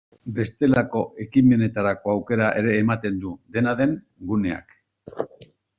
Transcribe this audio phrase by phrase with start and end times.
[0.37, 3.97] Bestelako ekimenetarako aukera ere ematen du, dena den,
[4.33, 4.77] guneak.